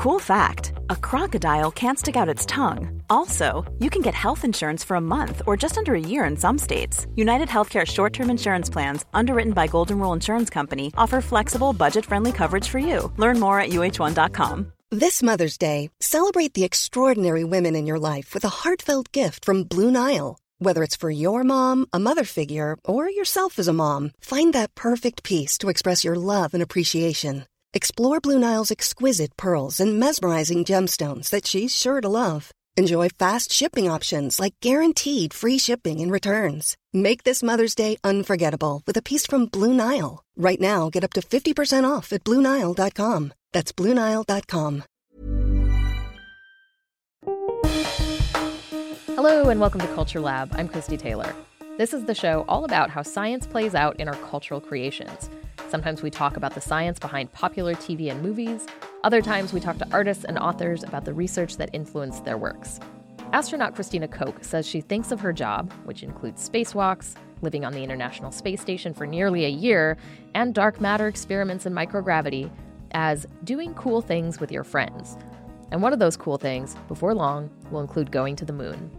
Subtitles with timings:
[0.00, 3.02] Cool fact a crocodile can't stick out its tongue.
[3.10, 6.38] Also, you can get health insurance for a month or just under a year in
[6.38, 7.06] some states.
[7.16, 12.06] United Healthcare short term insurance plans, underwritten by Golden Rule Insurance Company, offer flexible, budget
[12.06, 13.12] friendly coverage for you.
[13.18, 14.72] Learn more at uh1.com.
[14.90, 19.64] This Mother's Day, celebrate the extraordinary women in your life with a heartfelt gift from
[19.64, 20.38] Blue Nile.
[20.60, 24.74] Whether it's for your mom, a mother figure, or yourself as a mom, find that
[24.74, 27.44] perfect piece to express your love and appreciation.
[27.72, 32.50] Explore Blue Nile's exquisite pearls and mesmerizing gemstones that she's sure to love.
[32.76, 36.76] Enjoy fast shipping options like guaranteed free shipping and returns.
[36.92, 40.24] Make this Mother's Day unforgettable with a piece from Blue Nile.
[40.36, 43.32] Right now, get up to 50% off at BlueNile.com.
[43.52, 44.82] That's BlueNile.com.
[49.14, 50.50] Hello, and welcome to Culture Lab.
[50.54, 51.36] I'm Christy Taylor.
[51.78, 55.30] This is the show all about how science plays out in our cultural creations.
[55.70, 58.66] Sometimes we talk about the science behind popular TV and movies.
[59.04, 62.80] Other times we talk to artists and authors about the research that influenced their works.
[63.32, 67.84] Astronaut Christina Koch says she thinks of her job, which includes spacewalks, living on the
[67.84, 69.96] International Space Station for nearly a year,
[70.34, 72.50] and dark matter experiments in microgravity,
[72.90, 75.16] as doing cool things with your friends.
[75.70, 78.90] And one of those cool things, before long, will include going to the moon.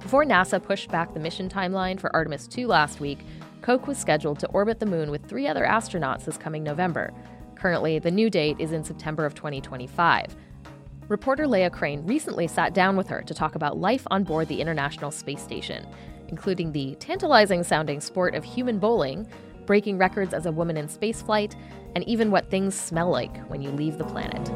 [0.00, 3.18] Before NASA pushed back the mission timeline for Artemis 2 last week,
[3.66, 7.12] Koch was scheduled to orbit the moon with three other astronauts this coming November.
[7.56, 10.36] Currently, the new date is in September of 2025.
[11.08, 14.60] Reporter Leah Crane recently sat down with her to talk about life on board the
[14.60, 15.84] International Space Station,
[16.28, 19.26] including the tantalizing sounding sport of human bowling,
[19.66, 21.56] breaking records as a woman in spaceflight,
[21.96, 24.46] and even what things smell like when you leave the planet.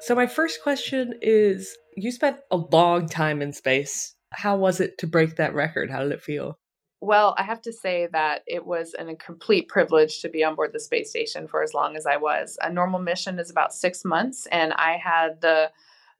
[0.00, 4.98] So, my first question is you spent a long time in space how was it
[4.98, 5.90] to break that record?
[5.90, 6.58] How did it feel?
[7.00, 10.54] Well, I have to say that it was an, a complete privilege to be on
[10.54, 12.58] board the space station for as long as I was.
[12.62, 15.70] A normal mission is about six months, and I had the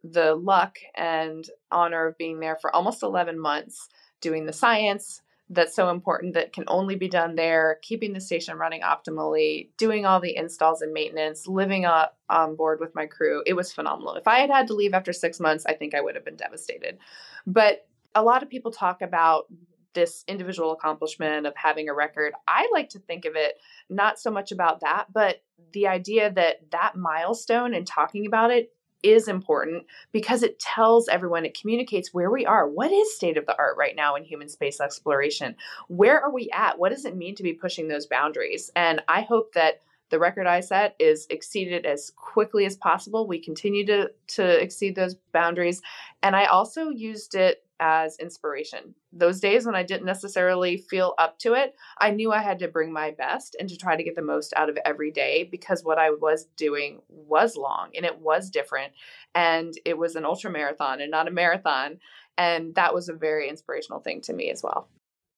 [0.05, 3.89] the luck and honor of being there for almost 11 months
[4.21, 8.59] doing the science that's so important that can only be done there, keeping the station
[8.59, 13.43] running optimally, doing all the installs and maintenance, living up on board with my crew.
[13.47, 14.15] It was phenomenal.
[14.15, 16.37] If I had had to leave after six months, I think I would have been
[16.37, 16.99] devastated.
[17.47, 19.45] But a lot of people talk about
[19.93, 22.33] this individual accomplishment of having a record.
[22.49, 23.55] I like to think of it
[23.89, 28.73] not so much about that, but the idea that that milestone and talking about it
[29.03, 32.69] is important because it tells everyone, it communicates where we are.
[32.69, 35.55] What is state of the art right now in human space exploration?
[35.89, 36.79] Where are we at?
[36.79, 38.71] What does it mean to be pushing those boundaries?
[38.75, 43.27] And I hope that the record I set is exceeded as quickly as possible.
[43.27, 45.83] We continue to to exceed those boundaries,
[46.23, 48.95] and I also used it as inspiration.
[49.13, 52.69] Those days when I didn't necessarily feel up to it, I knew I had to
[52.69, 55.85] bring my best and to try to get the most out of every day because
[55.85, 58.93] what I was doing was long and it was different
[59.35, 61.99] and it was an ultra marathon and not a marathon
[62.39, 64.89] and that was a very inspirational thing to me as well.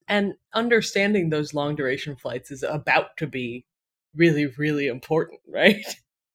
[0.09, 3.67] And understanding those long duration flights is about to be
[4.15, 5.85] really really important, right?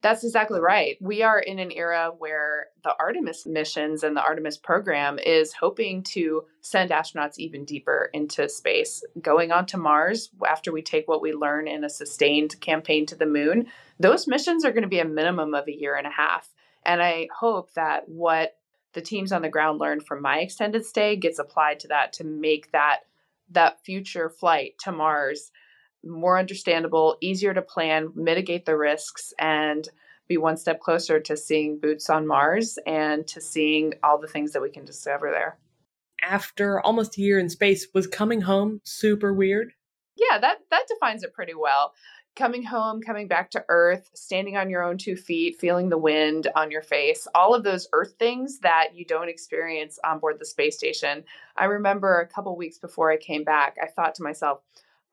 [0.03, 0.97] That's exactly right.
[1.00, 6.03] We are in an era where the Artemis missions and the Artemis program is hoping
[6.12, 9.02] to send astronauts even deeper into space.
[9.22, 13.16] Going on to Mars, after we take what we learn in a sustained campaign to
[13.16, 16.12] the moon, those missions are going to be a minimum of a year and a
[16.12, 16.50] half.
[16.86, 18.58] And I hope that what
[18.92, 22.25] the teams on the ground learned from my extended stay gets applied to that to
[22.25, 23.03] make that
[23.52, 25.50] that future flight to Mars
[26.03, 29.88] more understandable, easier to plan, mitigate the risks, and
[30.28, 34.52] be one step closer to seeing boots on Mars and to seeing all the things
[34.53, 35.58] that we can discover there.
[36.22, 39.74] After almost a year in space, was coming home super weird?
[40.16, 41.94] Yeah, that that defines it pretty well.
[42.36, 46.47] Coming home, coming back to Earth, standing on your own two feet, feeling the wind
[46.56, 50.46] on your face, all of those Earth things that you don't experience on board the
[50.46, 51.24] space station.
[51.58, 54.62] I remember a couple weeks before I came back, I thought to myself,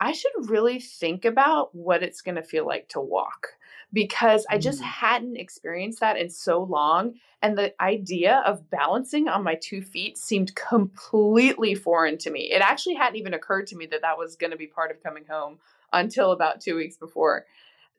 [0.00, 3.48] I should really think about what it's going to feel like to walk
[3.92, 4.84] because I just mm.
[4.84, 7.14] hadn't experienced that in so long.
[7.42, 12.50] And the idea of balancing on my two feet seemed completely foreign to me.
[12.50, 15.02] It actually hadn't even occurred to me that that was going to be part of
[15.02, 15.58] coming home
[15.92, 17.46] until about two weeks before.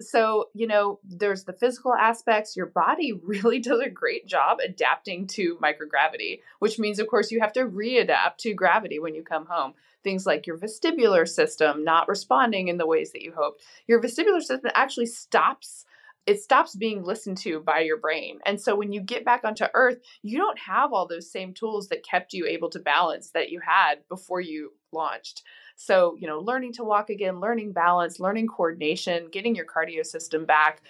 [0.02, 2.56] So, you know, there's the physical aspects.
[2.56, 7.40] Your body really does a great job adapting to microgravity, which means, of course, you
[7.40, 12.08] have to readapt to gravity when you come home things like your vestibular system not
[12.08, 13.62] responding in the ways that you hoped.
[13.86, 15.86] Your vestibular system actually stops
[16.28, 18.40] it stops being listened to by your brain.
[18.46, 21.90] And so when you get back onto earth, you don't have all those same tools
[21.90, 25.42] that kept you able to balance that you had before you launched.
[25.84, 30.46] So, you know, learning to walk again, learning balance, learning coordination, getting your cardio system
[30.46, 30.82] back.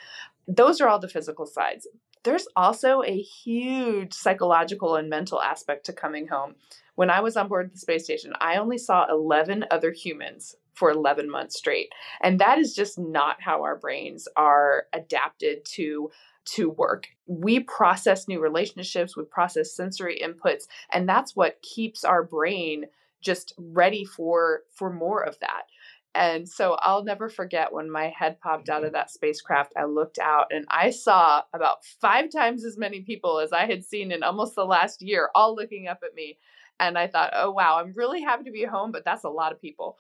[0.48, 1.88] those are all the physical sides.
[2.24, 6.56] There's also a huge psychological and mental aspect to coming home.
[6.96, 10.92] When I was on board the space station, I only saw 11 other humans for
[10.92, 11.90] 11 months straight.
[12.22, 16.12] And that is just not how our brains are adapted to
[16.44, 17.08] to work.
[17.28, 22.86] We process new relationships, we process sensory inputs, and that's what keeps our brain
[23.22, 25.64] just ready for for more of that.
[26.14, 29.74] And so I'll never forget when my head popped out of that spacecraft.
[29.78, 33.86] I looked out and I saw about five times as many people as I had
[33.86, 36.38] seen in almost the last year, all looking up at me.
[36.82, 39.52] And I thought, oh, wow, I'm really happy to be home, but that's a lot
[39.52, 40.00] of people.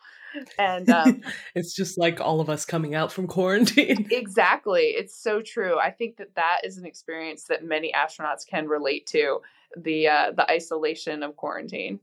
[0.57, 1.21] And um,
[1.55, 4.07] it's just like all of us coming out from quarantine.
[4.11, 4.87] exactly.
[4.87, 5.77] It's so true.
[5.77, 9.41] I think that that is an experience that many astronauts can relate to
[9.77, 11.99] the uh, the isolation of quarantine.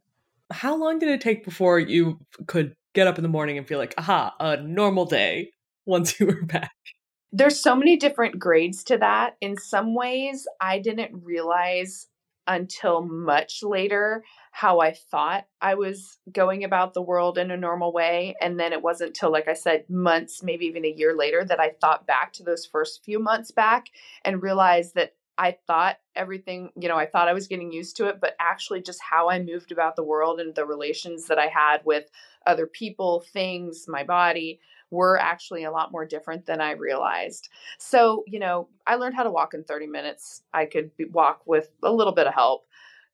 [0.51, 3.79] How long did it take before you could get up in the morning and feel
[3.79, 5.51] like, aha, a normal day
[5.87, 6.73] once you were back?
[7.31, 9.37] There's so many different grades to that.
[9.41, 12.07] In some ways, I didn't realize
[12.49, 17.93] until much later how I thought I was going about the world in a normal
[17.93, 18.35] way.
[18.41, 21.61] And then it wasn't till, like I said, months, maybe even a year later, that
[21.61, 23.89] I thought back to those first few months back
[24.25, 28.09] and realized that I thought everything, you know, I thought I was getting used to
[28.09, 31.47] it, but actually just how I moved about the world and the relations that I
[31.47, 32.11] had with
[32.45, 34.59] other people, things, my body
[34.91, 37.51] were actually a lot more different than I realized.
[37.79, 40.43] So, you know, I learned how to walk in 30 minutes.
[40.53, 42.67] I could walk with a little bit of help.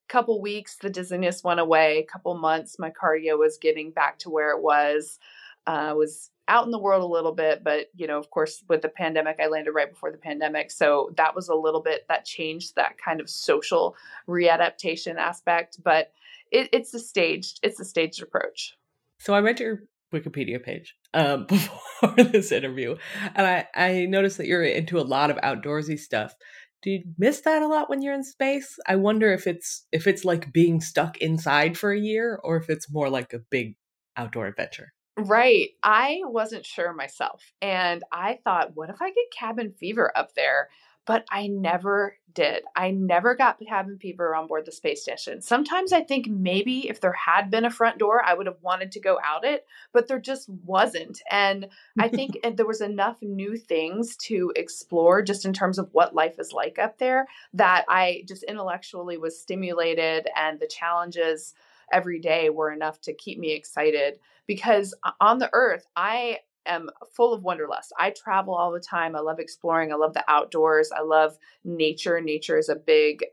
[0.08, 2.06] Couple weeks, the dizziness went away.
[2.10, 5.18] Couple months, my cardio was getting back to where it was.
[5.66, 8.82] Uh, was out in the world a little bit, but you know, of course, with
[8.82, 12.24] the pandemic, I landed right before the pandemic, so that was a little bit that
[12.24, 13.96] changed that kind of social
[14.28, 15.82] readaptation aspect.
[15.82, 16.12] But
[16.50, 18.76] it, it's a staged, it's a staged approach.
[19.18, 22.96] So I read your Wikipedia page um, before this interview,
[23.34, 26.34] and I I noticed that you're into a lot of outdoorsy stuff.
[26.82, 28.78] Do you miss that a lot when you're in space?
[28.86, 32.68] I wonder if it's if it's like being stuck inside for a year, or if
[32.68, 33.76] it's more like a big
[34.16, 34.92] outdoor adventure.
[35.16, 35.70] Right.
[35.82, 37.42] I wasn't sure myself.
[37.62, 40.70] And I thought, what if I get cabin fever up there?
[41.06, 42.64] But I never did.
[42.74, 45.42] I never got cabin fever on board the space station.
[45.42, 48.90] Sometimes I think maybe if there had been a front door, I would have wanted
[48.92, 51.20] to go out it, but there just wasn't.
[51.30, 51.68] And
[51.98, 56.36] I think there was enough new things to explore just in terms of what life
[56.38, 61.54] is like up there that I just intellectually was stimulated and the challenges
[61.92, 67.32] every day were enough to keep me excited because on the earth, I am full
[67.32, 67.92] of wanderlust.
[67.98, 69.14] I travel all the time.
[69.16, 69.92] I love exploring.
[69.92, 70.90] I love the outdoors.
[70.96, 72.20] I love nature.
[72.20, 73.24] Nature is a big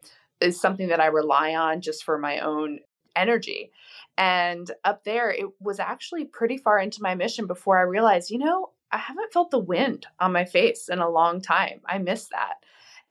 [0.42, 2.80] is something that I rely on just for my own
[3.16, 3.72] energy.
[4.18, 8.40] And up there, it was actually pretty far into my mission before I realized, you
[8.40, 11.82] know, I haven't felt the wind on my face in a long time.
[11.86, 12.56] I miss that.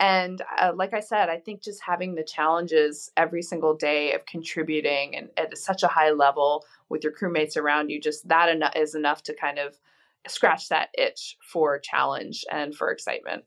[0.00, 4.24] And uh, like I said, I think just having the challenges every single day of
[4.24, 8.82] contributing and at such a high level with your crewmates around you, just that en-
[8.82, 9.78] is enough to kind of
[10.26, 13.44] scratch that itch for challenge and for excitement.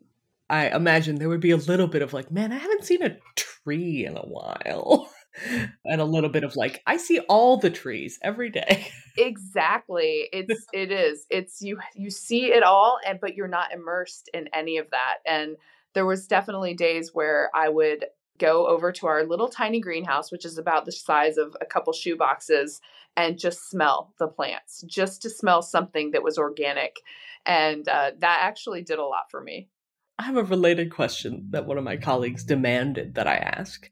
[0.48, 3.18] I imagine there would be a little bit of like, man, I haven't seen a
[3.36, 5.10] tree in a while.
[5.86, 8.88] and a little bit of like, I see all the trees every day.
[9.18, 10.30] exactly.
[10.34, 11.26] It's it is.
[11.32, 15.18] It's you you see it all and but you're not immersed in any of that.
[15.26, 15.58] And
[15.94, 18.06] there was definitely days where I would
[18.40, 21.94] go over to our little tiny greenhouse, which is about the size of a couple
[21.94, 22.82] shoe boxes,
[23.16, 26.98] and just smell the plants, just to smell something that was organic.
[27.46, 29.70] And uh, that actually did a lot for me.
[30.18, 33.90] I have a related question that one of my colleagues demanded that I ask.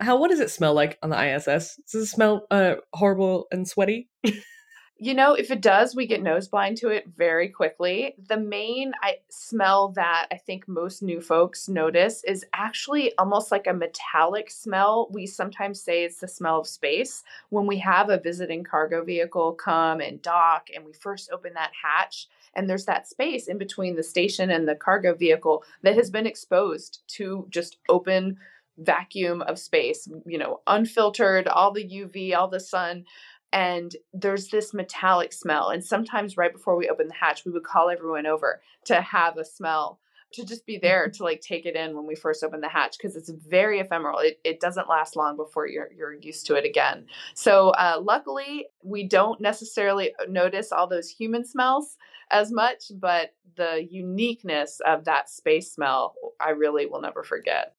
[0.00, 1.80] How what does it smell like on the ISS?
[1.90, 4.08] Does it smell uh, horrible and sweaty?
[5.00, 8.16] You know, if it does, we get nose blind to it very quickly.
[8.28, 13.68] The main I, smell that I think most new folks notice is actually almost like
[13.68, 15.08] a metallic smell.
[15.12, 17.22] We sometimes say it's the smell of space.
[17.50, 21.70] When we have a visiting cargo vehicle come and dock and we first open that
[21.80, 26.10] hatch, and there's that space in between the station and the cargo vehicle that has
[26.10, 28.36] been exposed to just open
[28.78, 33.04] vacuum of space, you know, unfiltered, all the UV, all the sun
[33.52, 35.70] and there's this metallic smell.
[35.70, 39.38] And sometimes right before we open the hatch, we would call everyone over to have
[39.38, 40.00] a smell
[40.32, 42.96] to just be there to like take it in when we first open the hatch
[42.98, 44.18] because it's very ephemeral.
[44.18, 47.06] It, it doesn't last long before you're you're used to it again.
[47.34, 51.96] So uh, luckily, we don't necessarily notice all those human smells
[52.30, 57.74] as much, but the uniqueness of that space smell, I really will never forget.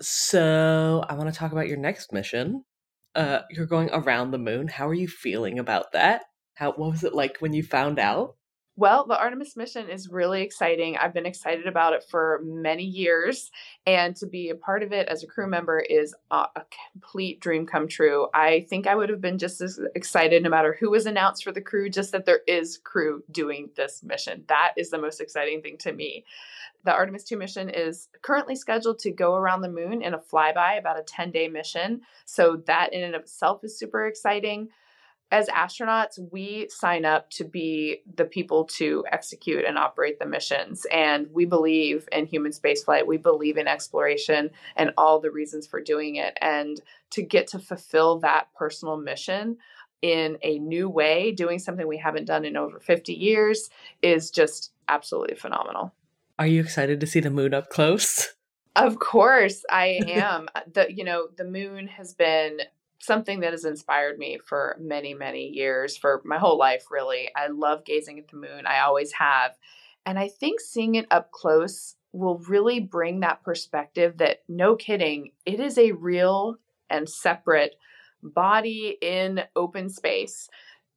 [0.00, 2.64] So I want to talk about your next mission,
[3.14, 4.68] uh, you're going around the moon.
[4.68, 6.24] How are you feeling about that?
[6.54, 8.36] How what was it like when you found out?
[8.76, 10.96] Well, the Artemis mission is really exciting.
[10.96, 13.52] I've been excited about it for many years,
[13.86, 16.46] and to be a part of it as a crew member is a,
[16.92, 18.26] complete dream come true.
[18.34, 21.52] I think I would have been just as excited no matter who was announced for
[21.52, 24.44] the crew, just that there is crew doing this mission.
[24.48, 26.24] That is the most exciting thing to me.
[26.82, 30.78] The Artemis 2 mission is currently scheduled to go around the moon in a flyby,
[30.78, 32.00] about a 10 day mission.
[32.24, 34.70] So, that in and of itself is super exciting
[35.34, 40.86] as astronauts, we sign up to be the people to execute and operate the missions.
[40.92, 43.08] And we believe in human spaceflight.
[43.08, 46.38] We believe in exploration and all the reasons for doing it.
[46.40, 49.56] And to get to fulfill that personal mission
[50.02, 53.70] in a new way, doing something we haven't done in over 50 years,
[54.02, 55.92] is just absolutely phenomenal.
[56.38, 58.34] Are you excited to see the moon up close?
[58.76, 60.46] Of course, I am.
[60.72, 62.60] the you know, the moon has been
[63.04, 67.30] something that has inspired me for many, many years, for my whole life, really.
[67.36, 68.66] I love gazing at the moon.
[68.66, 69.52] I always have.
[70.06, 75.32] And I think seeing it up close will really bring that perspective that, no kidding,
[75.44, 76.56] it is a real
[76.90, 77.74] and separate
[78.22, 80.48] body in open space.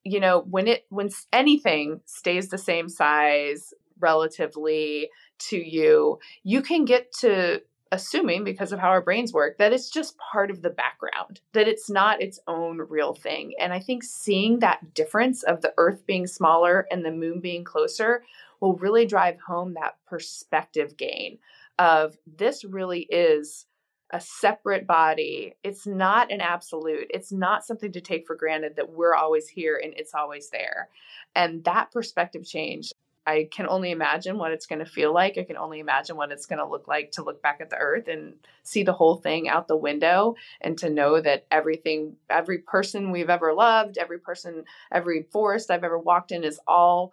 [0.03, 5.09] You know, when it, when anything stays the same size relatively
[5.49, 9.89] to you, you can get to assuming because of how our brains work that it's
[9.89, 14.03] just part of the background that it's not its own real thing and i think
[14.03, 18.23] seeing that difference of the earth being smaller and the moon being closer
[18.59, 21.37] will really drive home that perspective gain
[21.79, 23.65] of this really is
[24.11, 25.55] a separate body.
[25.63, 27.07] It's not an absolute.
[27.09, 30.89] It's not something to take for granted that we're always here and it's always there.
[31.35, 32.93] And that perspective change
[33.27, 35.37] I can only imagine what it's going to feel like.
[35.37, 37.75] I can only imagine what it's going to look like to look back at the
[37.75, 42.59] earth and see the whole thing out the window and to know that everything, every
[42.59, 47.11] person we've ever loved, every person, every forest I've ever walked in is all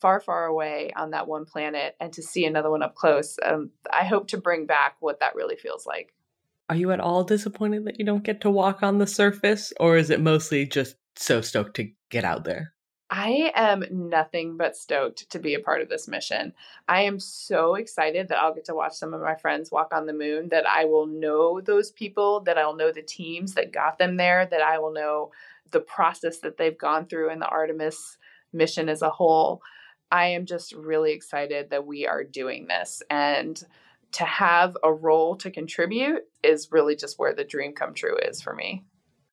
[0.00, 1.96] far, far away on that one planet.
[1.98, 5.34] And to see another one up close, um, I hope to bring back what that
[5.34, 6.14] really feels like.
[6.68, 9.96] Are you at all disappointed that you don't get to walk on the surface, or
[9.96, 12.72] is it mostly just so stoked to get out there?
[13.08, 16.52] I am nothing but stoked to be a part of this mission.
[16.88, 20.06] I am so excited that I'll get to watch some of my friends walk on
[20.06, 23.98] the moon, that I will know those people, that I'll know the teams that got
[23.98, 25.30] them there, that I will know
[25.70, 28.18] the process that they've gone through in the Artemis
[28.52, 29.62] mission as a whole.
[30.10, 33.02] I am just really excited that we are doing this.
[33.08, 33.60] And
[34.12, 38.40] to have a role to contribute is really just where the dream come true is
[38.40, 38.84] for me.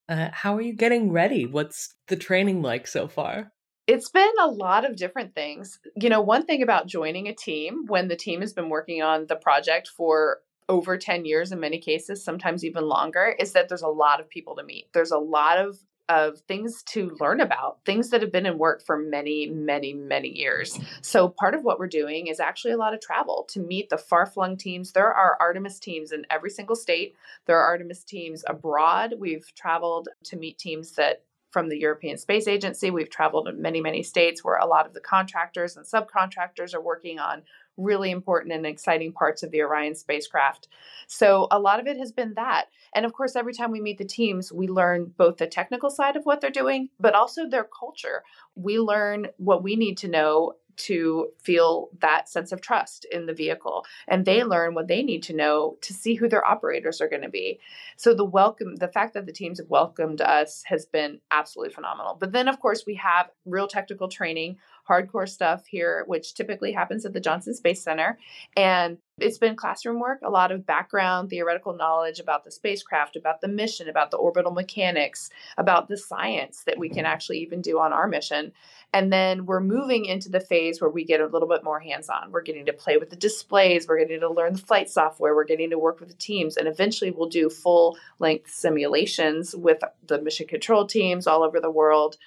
[0.09, 1.45] Uh, how are you getting ready?
[1.45, 3.52] What's the training like so far?
[3.85, 5.79] It's been a lot of different things.
[5.95, 9.27] You know, one thing about joining a team when the team has been working on
[9.27, 13.81] the project for over 10 years in many cases, sometimes even longer, is that there's
[13.81, 14.87] a lot of people to meet.
[14.93, 15.77] There's a lot of
[16.09, 20.27] of things to learn about, things that have been in work for many, many, many
[20.27, 20.77] years.
[21.01, 23.97] So, part of what we're doing is actually a lot of travel to meet the
[23.97, 24.91] far flung teams.
[24.91, 29.15] There are Artemis teams in every single state, there are Artemis teams abroad.
[29.17, 31.23] We've traveled to meet teams that
[31.53, 32.89] from the European Space Agency.
[32.89, 36.81] We've traveled to many, many states where a lot of the contractors and subcontractors are
[36.81, 37.43] working on
[37.77, 40.67] really important and exciting parts of the Orion spacecraft.
[41.07, 42.65] So a lot of it has been that.
[42.93, 46.15] And of course, every time we meet the teams, we learn both the technical side
[46.15, 48.23] of what they're doing, but also their culture.
[48.55, 53.33] We learn what we need to know to feel that sense of trust in the
[53.33, 57.09] vehicle and they learn what they need to know to see who their operators are
[57.09, 57.59] going to be
[57.97, 62.15] so the welcome the fact that the teams have welcomed us has been absolutely phenomenal
[62.19, 67.05] but then of course we have real technical training hardcore stuff here, which typically happens
[67.05, 68.17] at the Johnson Space Center.
[68.55, 73.41] And it's been classroom work, a lot of background, theoretical knowledge about the spacecraft, about
[73.41, 77.79] the mission, about the orbital mechanics, about the science that we can actually even do
[77.79, 78.51] on our mission.
[78.91, 82.09] And then we're moving into the phase where we get a little bit more hands
[82.09, 82.31] on.
[82.31, 85.43] We're getting to play with the displays, we're getting to learn the flight software, we're
[85.43, 90.21] getting to work with the teams, and eventually we'll do full length simulations with the
[90.21, 92.17] mission control teams all over the world.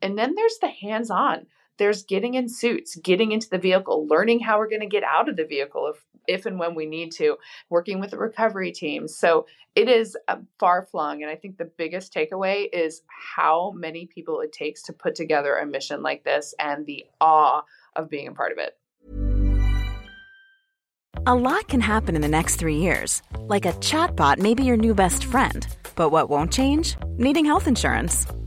[0.00, 1.46] And then there's the hands on
[1.78, 5.28] there's getting in suits, getting into the vehicle, learning how we're going to get out
[5.28, 7.36] of the vehicle if if and when we need to,
[7.70, 9.16] working with the recovery teams.
[9.16, 11.22] So it is um, far flung.
[11.22, 15.56] And I think the biggest takeaway is how many people it takes to put together
[15.56, 17.62] a mission like this and the awe
[17.94, 18.76] of being a part of it.
[21.28, 23.22] A lot can happen in the next three years.
[23.40, 25.66] Like a chatbot may be your new best friend.
[25.96, 26.96] But what won't change?
[27.16, 28.26] Needing health insurance.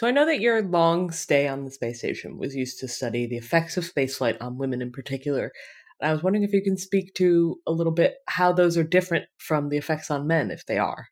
[0.00, 3.26] So I know that your long stay on the space station was used to study
[3.26, 5.52] the effects of spaceflight on women in particular.
[6.00, 9.26] I was wondering if you can speak to a little bit how those are different
[9.36, 11.08] from the effects on men, if they are.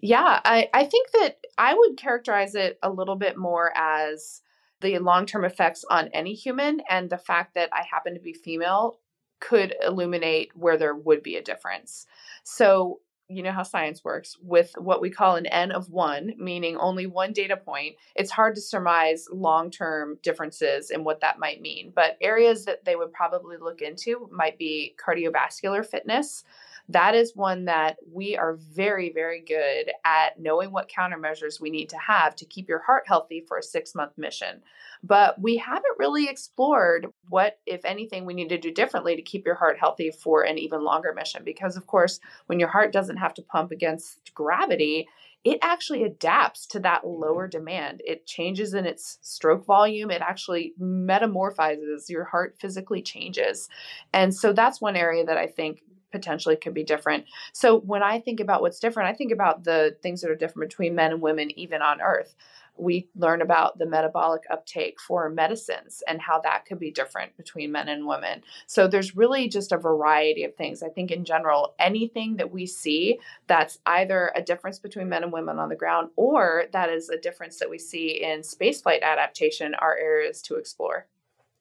[0.00, 4.42] Yeah, I, I think that I would characterize it a little bit more as
[4.80, 8.32] the long term effects on any human, and the fact that I happen to be
[8.32, 8.98] female
[9.38, 12.06] could illuminate where there would be a difference.
[12.42, 13.02] So,
[13.34, 17.06] you know how science works with what we call an n of one, meaning only
[17.06, 21.92] one data point, it's hard to surmise long term differences in what that might mean.
[21.94, 26.44] But areas that they would probably look into might be cardiovascular fitness.
[26.92, 31.88] That is one that we are very, very good at knowing what countermeasures we need
[31.90, 34.62] to have to keep your heart healthy for a six month mission.
[35.02, 39.44] But we haven't really explored what, if anything, we need to do differently to keep
[39.46, 41.42] your heart healthy for an even longer mission.
[41.44, 45.08] Because, of course, when your heart doesn't have to pump against gravity,
[45.44, 47.22] it actually adapts to that mm-hmm.
[47.22, 48.00] lower demand.
[48.04, 50.10] It changes in its stroke volume.
[50.10, 52.08] It actually metamorphizes.
[52.08, 53.68] Your heart physically changes.
[54.12, 57.24] And so that's one area that I think potentially could be different.
[57.52, 60.70] So when I think about what's different, I think about the things that are different
[60.70, 62.34] between men and women, even on Earth
[62.76, 67.72] we learn about the metabolic uptake for medicines and how that could be different between
[67.72, 68.42] men and women.
[68.66, 70.82] So there's really just a variety of things.
[70.82, 75.32] I think in general, anything that we see that's either a difference between men and
[75.32, 79.74] women on the ground or that is a difference that we see in spaceflight adaptation
[79.74, 81.06] are areas to explore.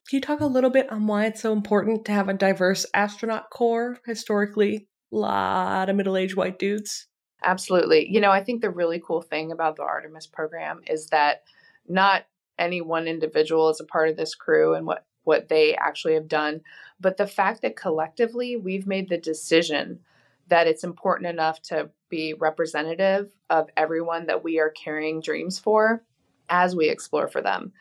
[0.09, 2.85] Can you talk a little bit on why it's so important to have a diverse
[2.93, 3.97] astronaut corps?
[4.05, 7.07] Historically, a lot of middle aged white dudes.
[7.43, 8.07] Absolutely.
[8.09, 11.43] You know, I think the really cool thing about the Artemis program is that
[11.87, 12.25] not
[12.59, 16.27] any one individual is a part of this crew and what what they actually have
[16.27, 16.61] done,
[16.99, 19.99] but the fact that collectively we've made the decision
[20.47, 26.03] that it's important enough to be representative of everyone that we are carrying dreams for
[26.49, 27.71] as we explore for them.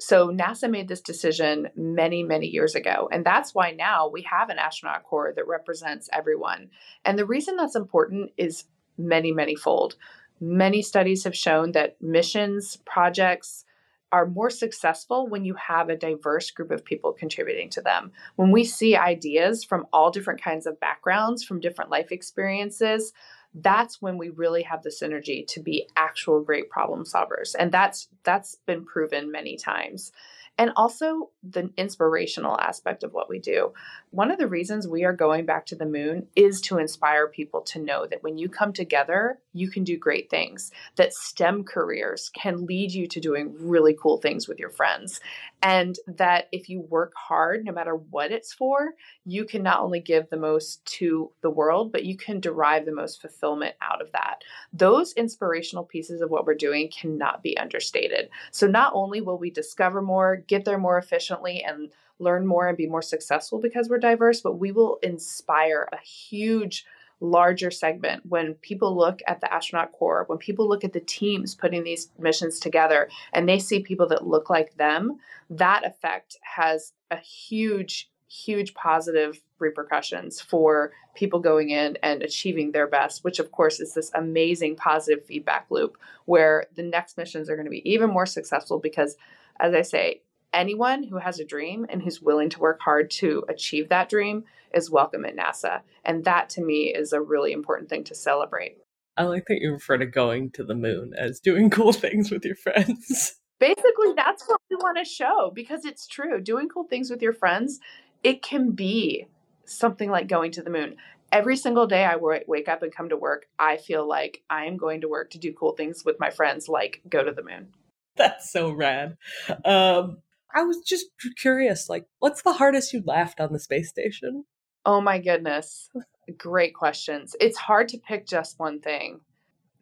[0.00, 3.08] So NASA made this decision many, many years ago.
[3.12, 6.70] And that's why now we have an astronaut corps that represents everyone.
[7.04, 8.64] And the reason that's important is
[8.96, 9.96] many, many fold.
[10.40, 13.66] Many studies have shown that missions, projects,
[14.12, 18.10] are more successful when you have a diverse group of people contributing to them.
[18.36, 23.12] When we see ideas from all different kinds of backgrounds, from different life experiences,
[23.54, 27.54] that's when we really have the synergy to be actual great problem solvers.
[27.58, 30.12] And that's that's been proven many times
[30.60, 33.72] and also the inspirational aspect of what we do.
[34.10, 37.62] One of the reasons we are going back to the moon is to inspire people
[37.62, 42.30] to know that when you come together, you can do great things, that STEM careers
[42.34, 45.18] can lead you to doing really cool things with your friends,
[45.62, 48.90] and that if you work hard, no matter what it's for,
[49.24, 52.92] you can not only give the most to the world, but you can derive the
[52.92, 54.42] most fulfillment out of that.
[54.74, 58.28] Those inspirational pieces of what we're doing cannot be understated.
[58.50, 62.76] So, not only will we discover more, get there more efficiently and learn more and
[62.76, 66.84] be more successful because we're diverse, but we will inspire a huge
[67.20, 71.54] larger segment when people look at the astronaut corps when people look at the teams
[71.54, 75.18] putting these missions together and they see people that look like them
[75.50, 82.86] that effect has a huge huge positive repercussions for people going in and achieving their
[82.86, 87.56] best, which of course is this amazing positive feedback loop where the next missions are
[87.56, 89.16] going to be even more successful because,
[89.58, 93.44] as I say, anyone who has a dream and who's willing to work hard to
[93.48, 95.80] achieve that dream is welcome at NASA.
[96.04, 98.78] And that to me is a really important thing to celebrate.
[99.16, 102.44] I like that you refer to going to the moon as doing cool things with
[102.44, 103.36] your friends.
[103.58, 106.40] Basically, that's what we want to show because it's true.
[106.40, 107.78] Doing cool things with your friends,
[108.22, 109.26] it can be
[109.66, 110.96] something like going to the moon.
[111.32, 114.76] Every single day I wake up and come to work, I feel like I am
[114.76, 117.68] going to work to do cool things with my friends, like go to the moon.
[118.16, 119.16] That's so rad.
[119.64, 120.18] Um,
[120.54, 124.44] I was just curious, like, what's the hardest you laughed on the space station?
[124.84, 125.90] Oh my goodness.
[126.36, 127.36] Great questions.
[127.40, 129.20] It's hard to pick just one thing.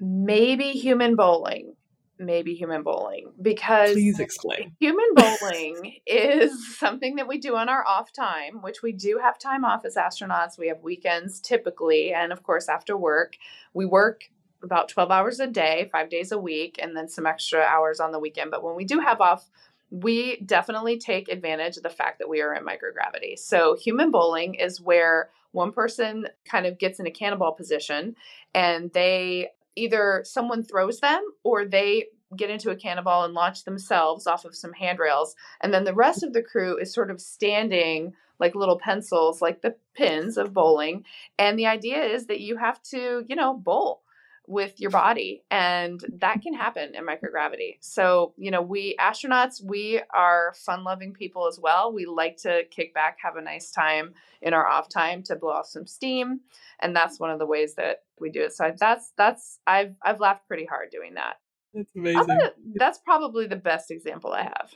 [0.00, 1.74] Maybe human bowling.
[2.18, 4.74] maybe human bowling because please explain.
[4.80, 9.38] Human bowling is something that we do on our off time, which we do have
[9.38, 10.58] time off as astronauts.
[10.58, 13.36] We have weekends typically, and of course, after work,
[13.72, 14.22] we work
[14.62, 18.10] about 12 hours a day, five days a week, and then some extra hours on
[18.10, 18.50] the weekend.
[18.50, 19.48] But when we do have off,
[19.90, 23.38] we definitely take advantage of the fact that we are in microgravity.
[23.38, 28.16] So, human bowling is where one person kind of gets in a cannonball position
[28.54, 34.26] and they either someone throws them or they get into a cannonball and launch themselves
[34.26, 35.34] off of some handrails.
[35.62, 39.62] And then the rest of the crew is sort of standing like little pencils, like
[39.62, 41.04] the pins of bowling.
[41.38, 44.02] And the idea is that you have to, you know, bowl
[44.48, 50.00] with your body and that can happen in microgravity so you know we astronauts we
[50.14, 54.14] are fun loving people as well we like to kick back have a nice time
[54.40, 56.40] in our off time to blow off some steam
[56.80, 60.18] and that's one of the ways that we do it so that's that's i've i've
[60.18, 61.34] laughed pretty hard doing that
[61.74, 64.72] that's amazing gonna, that's probably the best example i have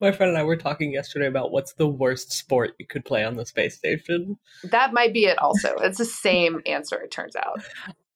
[0.00, 3.24] my friend and I were talking yesterday about what's the worst sport you could play
[3.24, 4.36] on the space station.
[4.64, 5.76] That might be it also.
[5.76, 7.62] It's the same answer, it turns out.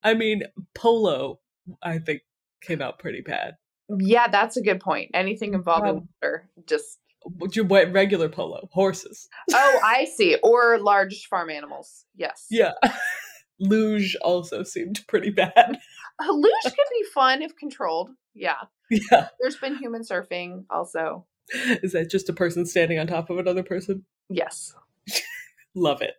[0.03, 0.43] I mean,
[0.75, 1.41] polo,
[1.83, 2.23] I think,
[2.61, 3.57] came out pretty bad.
[3.99, 5.11] Yeah, that's a good point.
[5.15, 6.99] Anything involving um, water, just
[7.53, 9.29] your regular polo, horses.
[9.53, 10.37] Oh, I see.
[10.43, 12.05] Or large farm animals.
[12.17, 12.47] Yes.
[12.51, 12.73] Yeah.
[13.61, 15.53] luge also seemed pretty bad.
[16.21, 18.11] A luge can be fun if controlled.
[18.35, 18.63] Yeah.
[18.91, 19.29] Yeah.
[19.41, 21.27] There's been human surfing also.
[21.83, 24.05] Is that just a person standing on top of another person?
[24.29, 24.75] Yes.
[25.75, 26.15] Love it.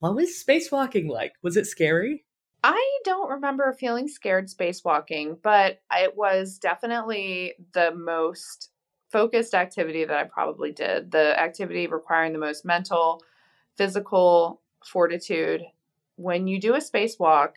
[0.00, 1.32] What was spacewalking like?
[1.42, 2.24] Was it scary?
[2.62, 8.70] I don't remember feeling scared spacewalking, but it was definitely the most
[9.10, 11.10] focused activity that I probably did.
[11.10, 13.22] The activity requiring the most mental,
[13.76, 15.62] physical fortitude.
[16.16, 17.52] When you do a spacewalk,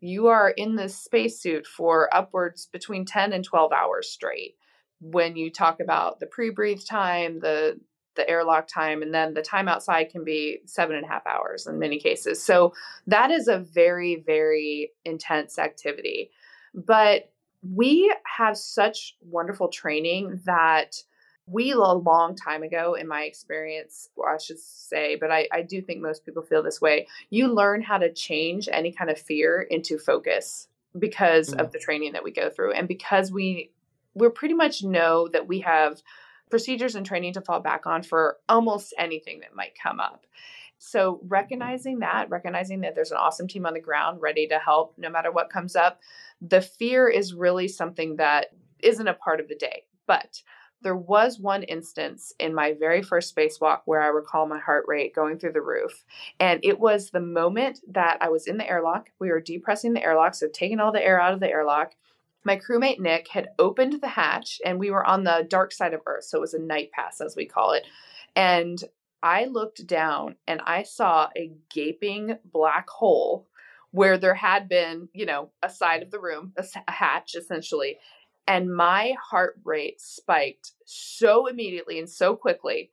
[0.00, 4.56] you are in this spacesuit for upwards between 10 and 12 hours straight.
[5.00, 7.80] When you talk about the pre breathe time, the
[8.18, 11.66] the airlock time, and then the time outside can be seven and a half hours
[11.66, 12.42] in many cases.
[12.42, 12.74] So
[13.06, 16.30] that is a very, very intense activity.
[16.74, 21.02] But we have such wonderful training that
[21.46, 25.80] we a long time ago in my experience i should say but I, I do
[25.80, 29.62] think most people feel this way you learn how to change any kind of fear
[29.62, 31.60] into focus because mm-hmm.
[31.60, 33.70] of the training that we go through and because we
[34.14, 36.02] we pretty much know that we have
[36.50, 40.26] procedures and training to fall back on for almost anything that might come up.
[40.78, 44.94] So, recognizing that, recognizing that there's an awesome team on the ground ready to help
[44.96, 46.00] no matter what comes up,
[46.40, 48.46] the fear is really something that
[48.80, 49.84] isn't a part of the day.
[50.06, 50.42] But
[50.82, 55.14] there was one instance in my very first spacewalk where I recall my heart rate
[55.14, 56.04] going through the roof.
[56.38, 59.10] And it was the moment that I was in the airlock.
[59.18, 61.94] We were depressing the airlock, so taking all the air out of the airlock
[62.44, 66.00] my crewmate Nick had opened the hatch and we were on the dark side of
[66.06, 66.24] Earth.
[66.24, 67.86] So it was a night pass, as we call it.
[68.36, 68.82] And
[69.22, 73.48] I looked down and I saw a gaping black hole
[73.90, 77.98] where there had been, you know, a side of the room, a, hatch essentially.
[78.46, 82.90] And my heart rate spiked so immediately and so quickly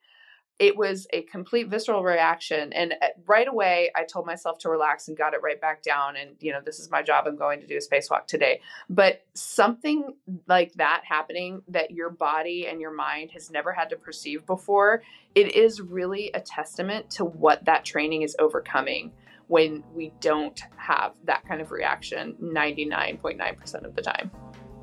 [0.58, 5.08] it was a complete visceral reaction and uh, right away i told myself to relax
[5.08, 7.60] and got it right back down and you know this is my job i'm going
[7.60, 8.62] to do a spacewalk today.
[8.90, 10.14] But something
[10.48, 15.02] like that happening that your body and your mind has never had to perceive before
[15.34, 19.12] it is really a testament to what that training is overcoming
[19.48, 24.32] when we don't have that kind of reaction 99.9% of the time.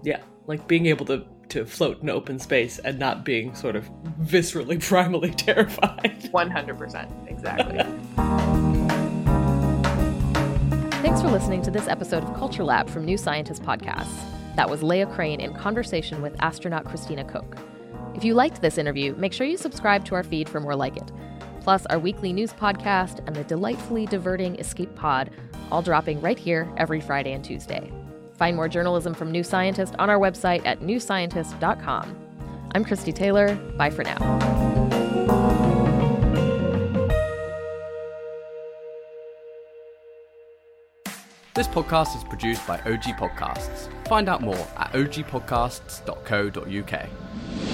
[0.02, 3.90] Yeah like being able to to float in open space and not being sort of
[4.22, 6.30] viscerally, primally terrified.
[6.32, 7.30] 100%.
[7.30, 7.78] Exactly.
[11.02, 14.16] Thanks for listening to this episode of Culture Lab from New Scientist Podcasts.
[14.56, 17.58] That was Leah Crane in conversation with astronaut Christina Koch.
[18.14, 20.96] If you liked this interview, make sure you subscribe to our feed for more like
[20.96, 21.12] it.
[21.60, 25.30] Plus, our weekly news podcast and the delightfully diverting Escape Pod,
[25.70, 27.92] all dropping right here every Friday and Tuesday.
[28.42, 32.16] Find more journalism from New Scientist on our website at newscientist.com.
[32.74, 33.54] I'm Christy Taylor.
[33.54, 34.18] Bye for now.
[41.54, 43.88] This podcast is produced by OG Podcasts.
[44.08, 47.71] Find out more at ogpodcasts.co.uk.